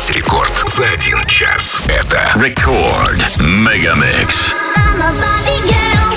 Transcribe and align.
Весь 0.00 0.10
рекорд 0.10 0.52
за 0.66 0.88
один 0.88 1.24
час. 1.26 1.82
Это 1.86 2.32
Рекорд 2.36 3.20
Мегамикс. 3.38 4.54
I'm 4.76 5.00
a 5.00 5.12
Barbie 5.12 5.68
girl. 5.68 6.09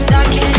Cause 0.00 0.12
I 0.12 0.24
can't 0.30 0.49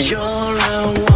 You're 0.00 0.18
a 0.18 1.09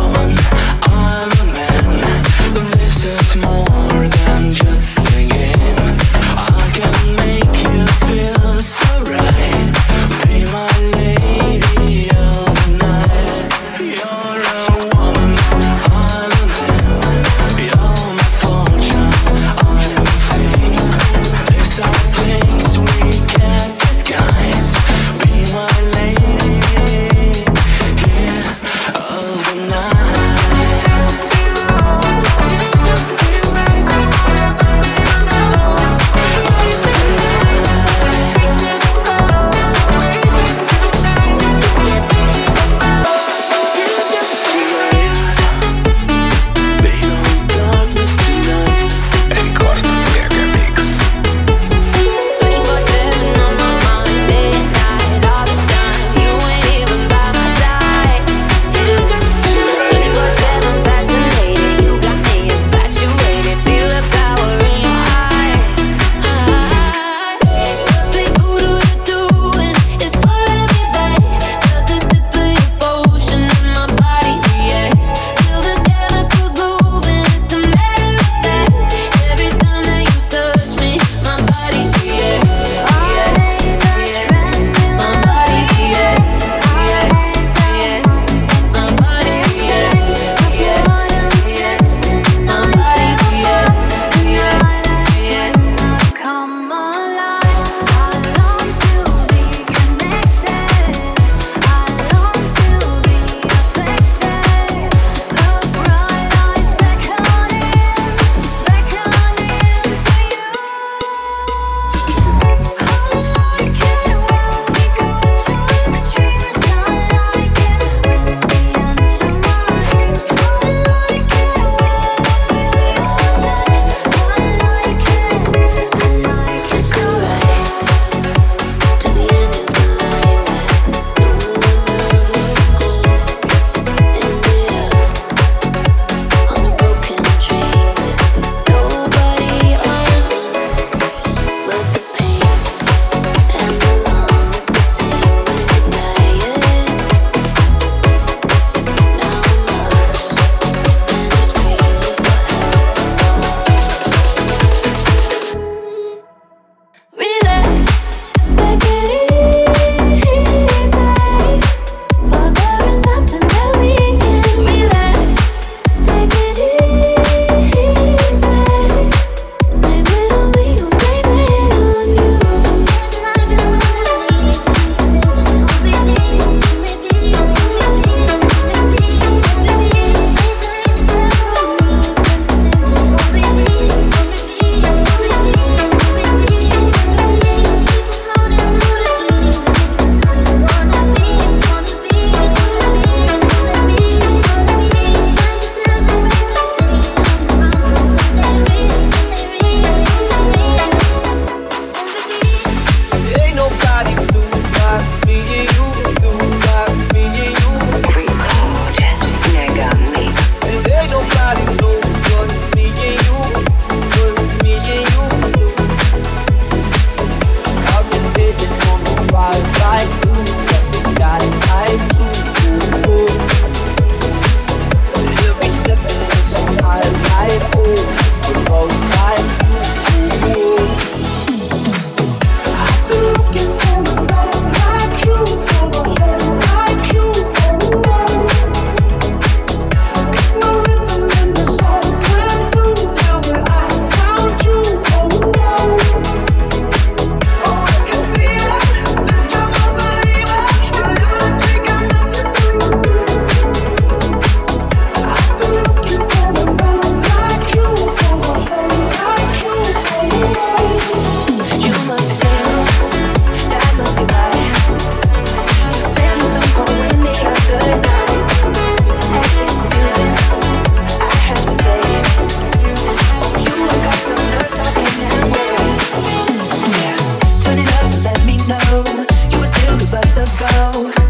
go. 280.66 281.23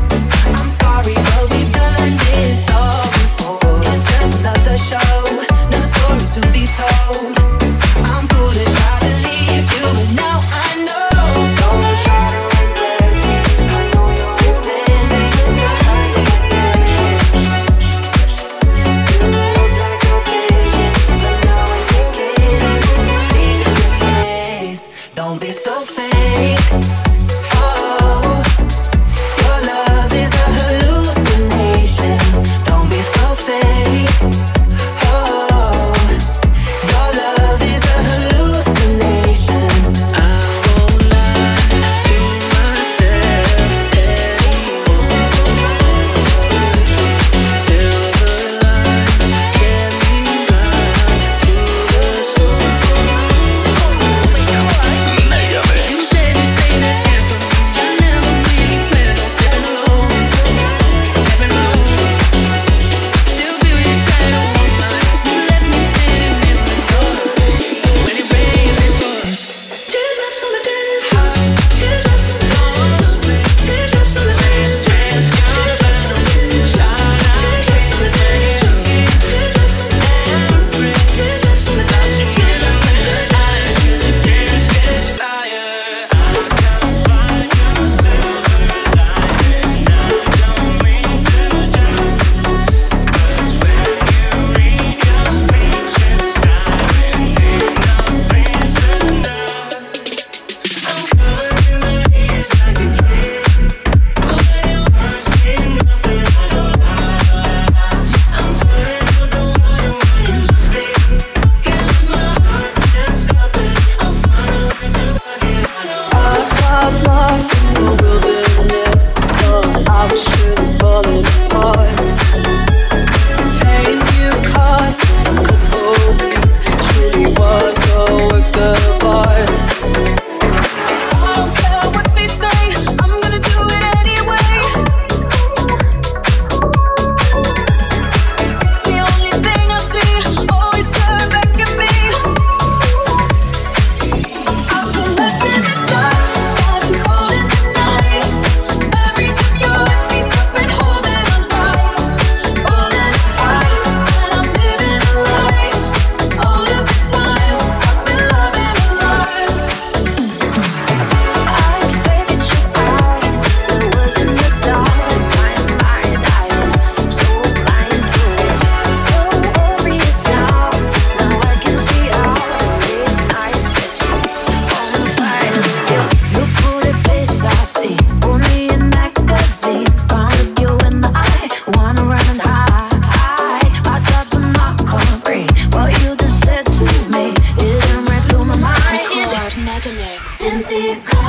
Cause 190.74 191.23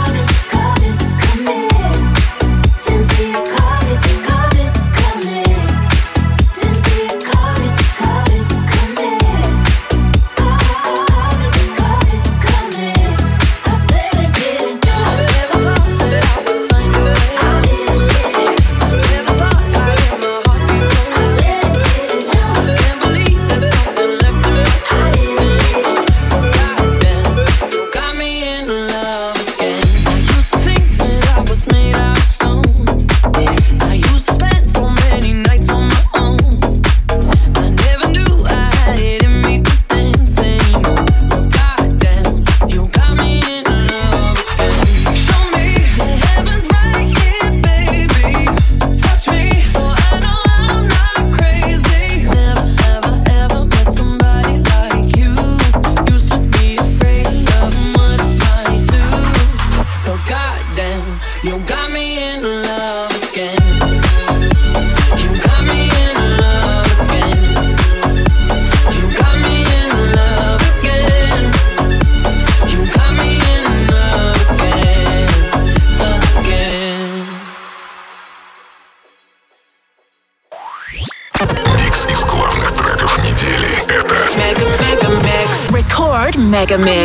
Mega 86.66 86.78
Mix. 86.80 87.05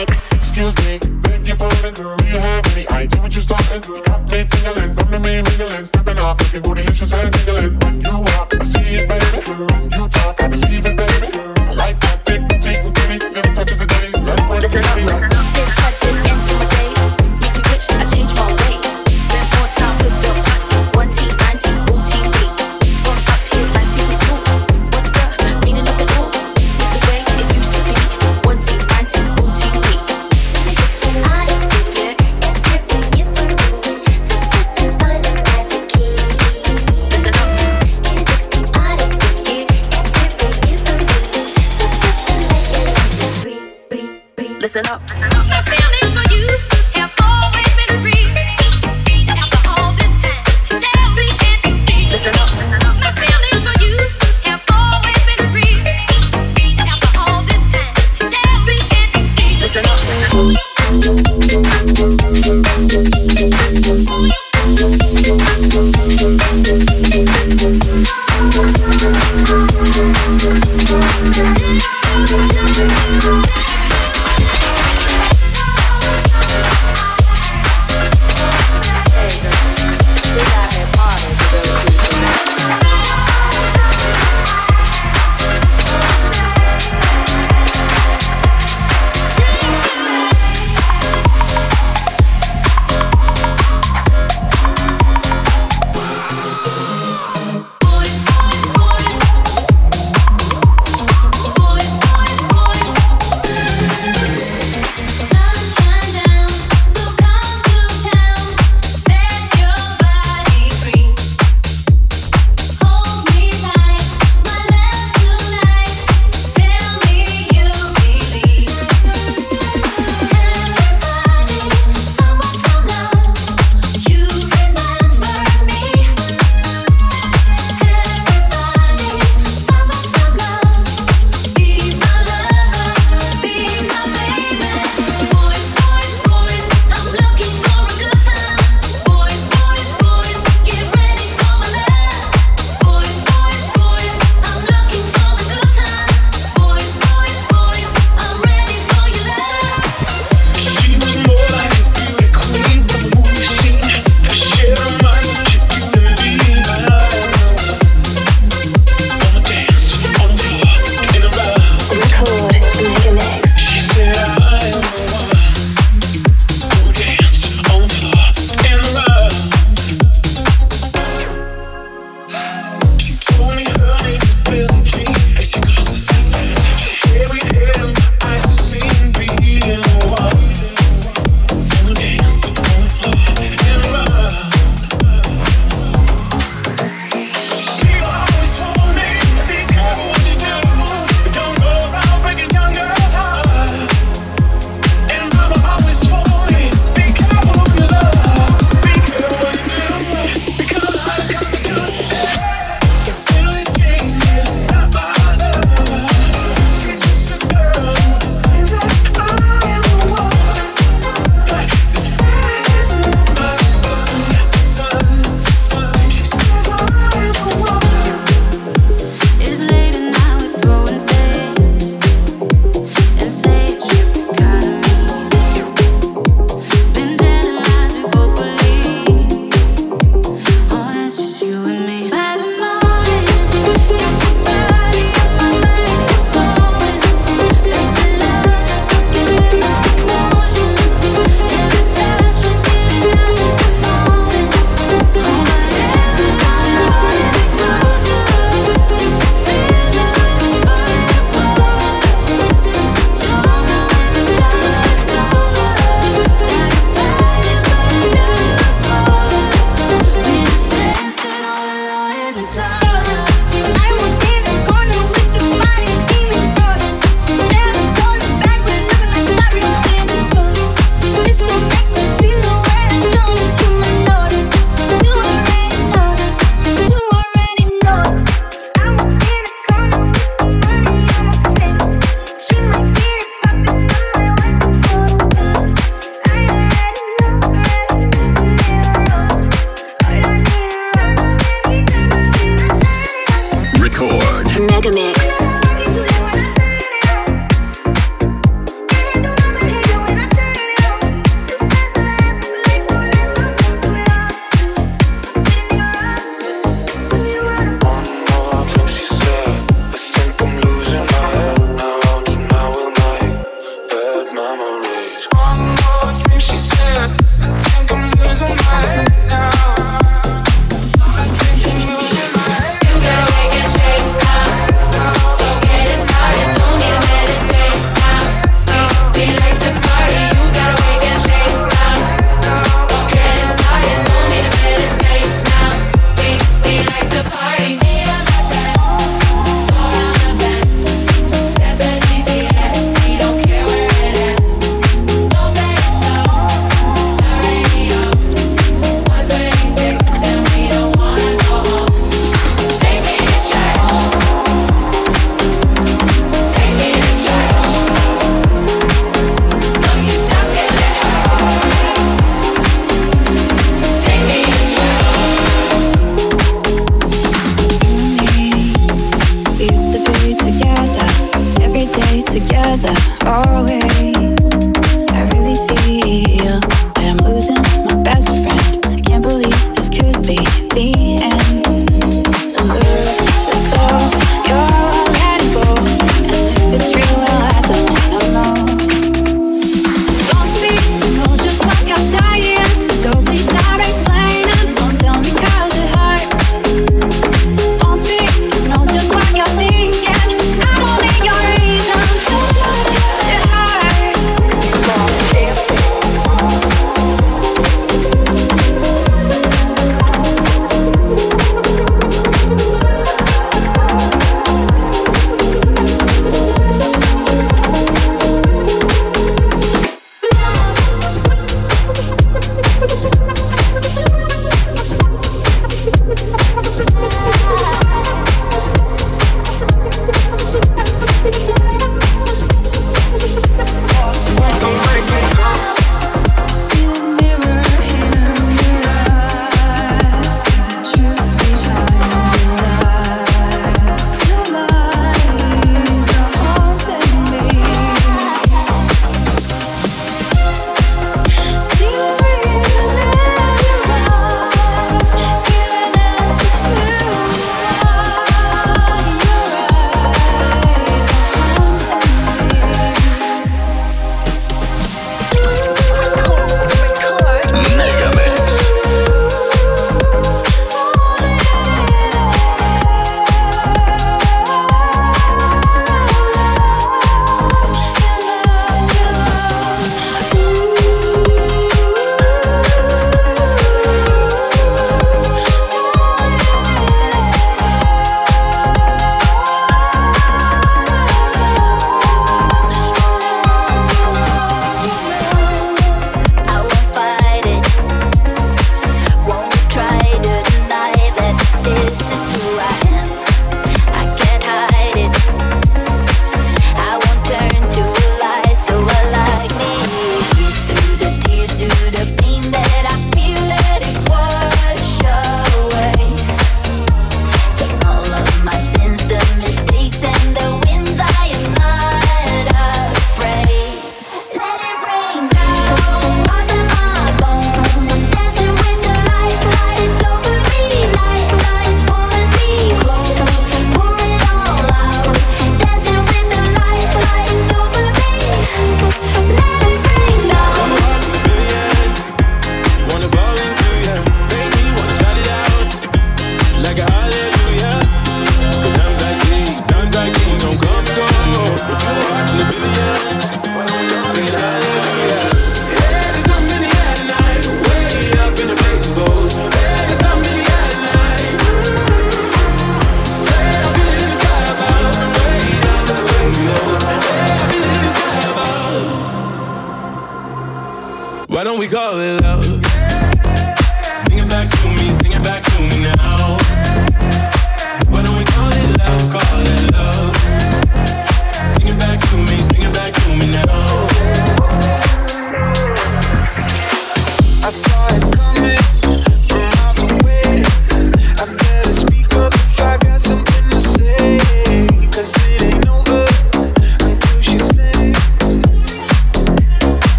Boys, 70.31 70.43
boys, 70.45 70.60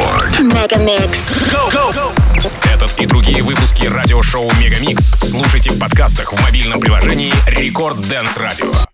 Рекорд. 0.00 0.40
Мегамикс. 0.40 1.30
Этот 2.72 2.98
и 2.98 3.06
другие 3.06 3.42
выпуски 3.42 3.86
радиошоу 3.86 4.50
Мегамикс 4.58 5.12
слушайте 5.20 5.70
в 5.70 5.78
подкастах 5.78 6.32
в 6.32 6.42
мобильном 6.42 6.80
приложении 6.80 7.32
Рекорд 7.46 8.00
Дэнс 8.08 8.38
Радио. 8.38 8.89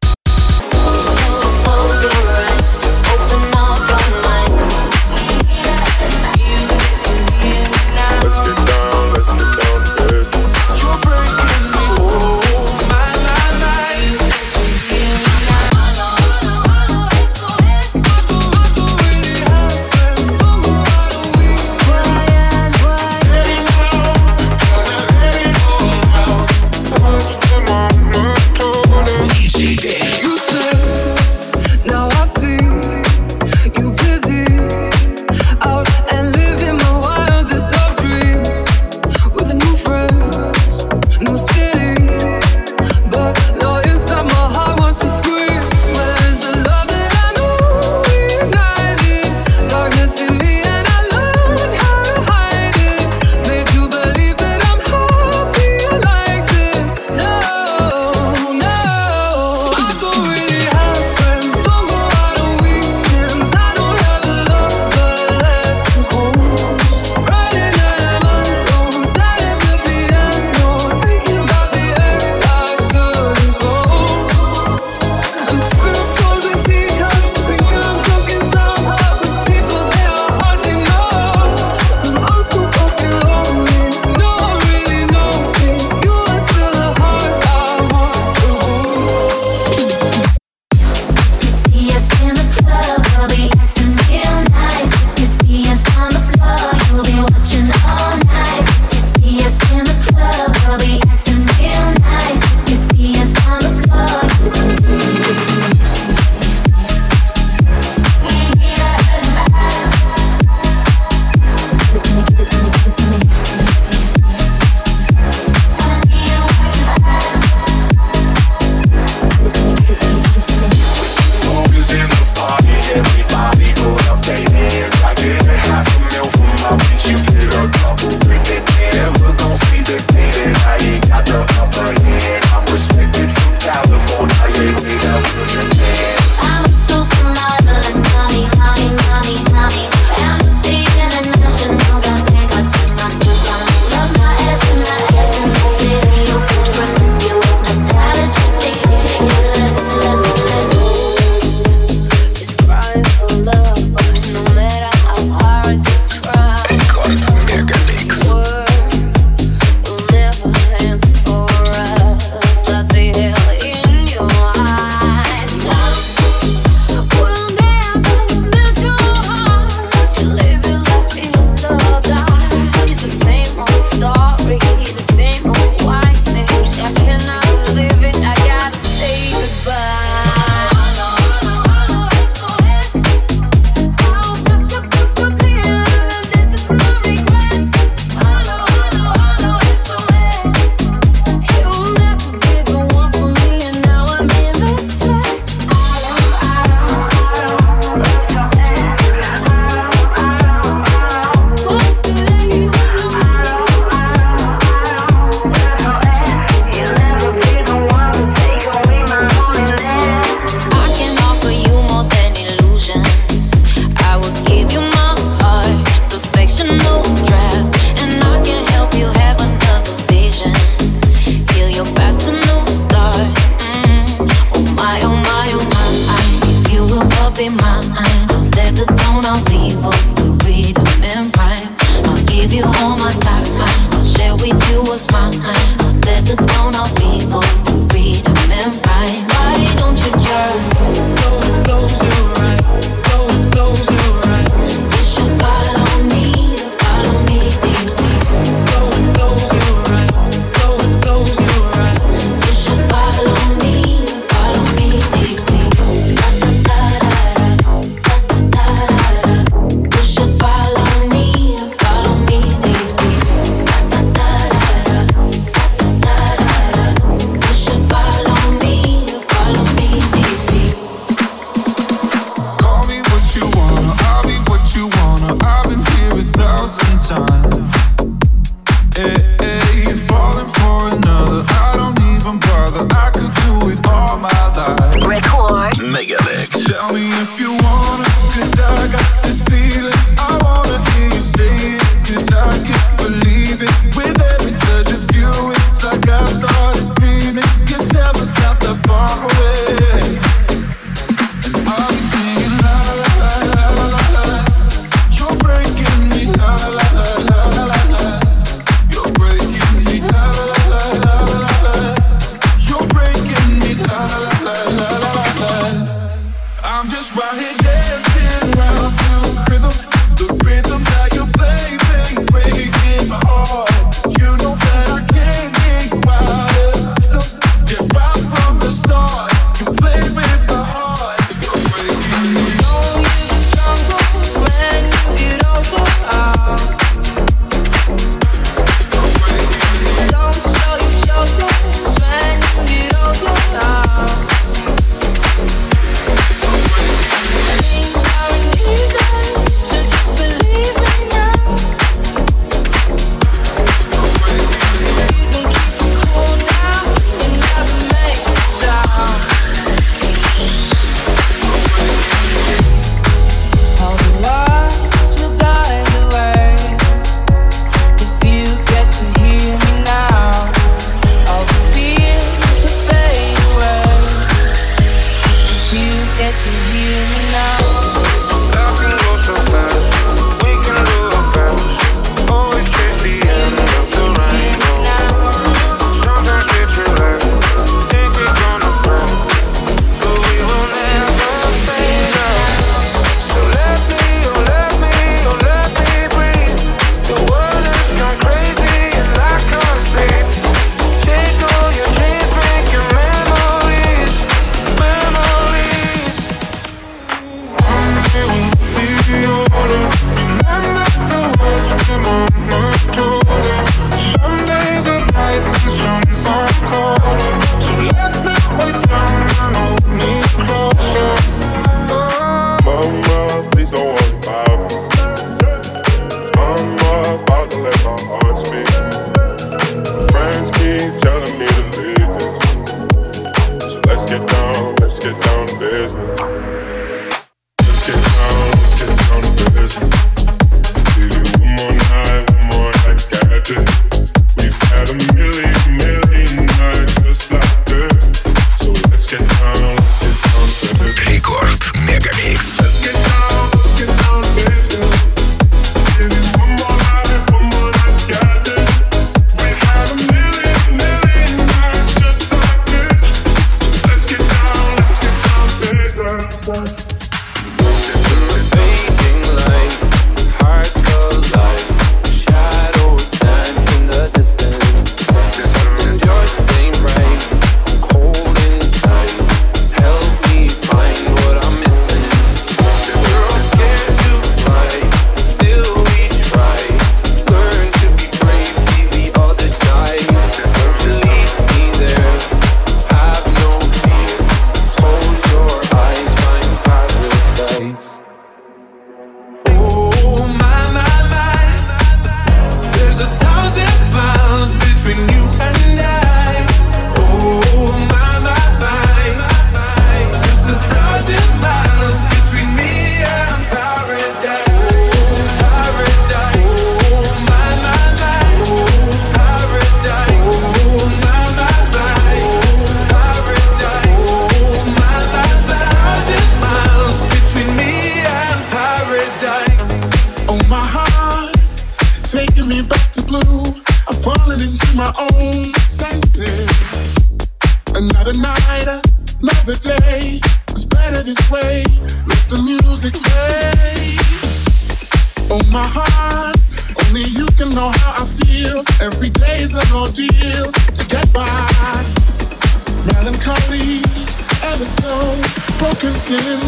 Broken 555.67 555.95
skin, 555.95 556.39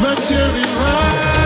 Mercury 0.00 0.64
rise. 0.80 1.24
Ready 1.24 1.43